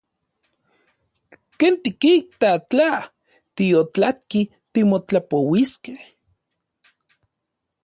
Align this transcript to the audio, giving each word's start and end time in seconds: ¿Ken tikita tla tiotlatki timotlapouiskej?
¿Ken 1.59 1.75
tikita 1.83 2.49
tla 2.69 2.89
tiotlatki 3.55 4.41
timotlapouiskej? 4.73 6.01